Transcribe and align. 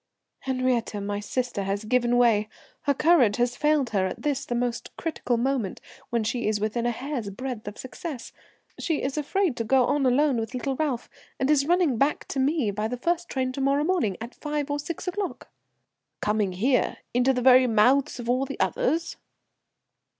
"Henriette, 0.39 0.95
my 0.99 1.19
sister, 1.19 1.61
has 1.61 1.85
given 1.85 2.17
way. 2.17 2.49
Her 2.87 2.93
courage 2.95 3.35
has 3.35 3.55
failed 3.55 3.91
her 3.91 4.07
at 4.07 4.23
this, 4.23 4.45
the 4.47 4.55
most 4.55 4.89
critical 4.97 5.37
moment, 5.37 5.79
when 6.09 6.23
she 6.23 6.47
is 6.47 6.59
within 6.59 6.87
a 6.87 6.89
hair's 6.89 7.29
breadth 7.29 7.67
of 7.67 7.77
success. 7.77 8.33
She 8.79 9.03
is 9.03 9.15
afraid 9.15 9.55
to 9.57 9.63
go 9.63 9.85
on 9.85 10.03
alone 10.07 10.37
with 10.39 10.55
little 10.55 10.75
Ralph, 10.75 11.07
and 11.39 11.51
is 11.51 11.67
running 11.67 11.99
back 11.99 12.27
to 12.29 12.39
me 12.39 12.71
by 12.71 12.87
the 12.87 12.97
first 12.97 13.29
train 13.29 13.51
to 13.51 13.61
morrow 13.61 13.83
morning, 13.83 14.17
at 14.19 14.33
five 14.33 14.71
or 14.71 14.79
six 14.79 15.07
o'clock." 15.07 15.51
"Coming 16.19 16.53
here? 16.53 16.97
Into 17.13 17.31
the 17.31 17.43
very 17.43 17.67
mouths 17.67 18.19
of 18.19 18.27
all 18.27 18.45
the 18.47 18.59
others!" 18.59 19.17